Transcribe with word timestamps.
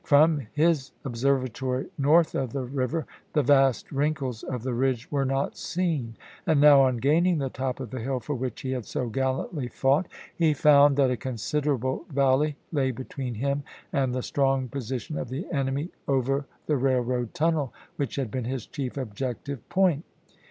From 0.03 0.47
his 0.53 0.89
observa 1.05 1.53
tory 1.53 1.85
north 1.95 2.33
of 2.33 2.53
the 2.53 2.63
river 2.63 3.05
the 3.33 3.43
vast 3.43 3.91
wrinkles 3.91 4.41
of 4.41 4.63
the 4.63 4.73
ridge 4.73 5.11
were 5.11 5.25
not 5.25 5.59
seen, 5.59 6.15
and 6.47 6.59
now, 6.59 6.81
on 6.81 6.97
gaining 6.97 7.37
the 7.37 7.51
top 7.51 7.79
of 7.79 7.93
Nov.24,1863. 7.93 7.97
the 7.99 8.03
hill 8.09 8.19
for 8.19 8.33
which 8.33 8.61
he 8.61 8.71
had 8.71 8.85
so 8.87 9.09
gallantly 9.09 9.67
fought, 9.67 10.07
he 10.35 10.55
found 10.55 10.97
that 10.97 11.11
a 11.11 11.17
considerable 11.17 12.05
valley 12.11 12.55
lay 12.71 12.89
between 12.89 13.35
him 13.35 13.61
and 13.93 14.11
the 14.15 14.23
strong 14.23 14.67
position 14.69 15.19
of 15.19 15.29
the 15.29 15.45
enemy 15.51 15.91
over 16.07 16.47
the 16.65 16.77
rail 16.77 17.01
road 17.01 17.35
tunnel, 17.35 17.71
which 17.97 18.15
had 18.15 18.31
been 18.31 18.45
his 18.45 18.65
chief 18.65 18.97
objective 18.97 19.69
point. 19.69 20.03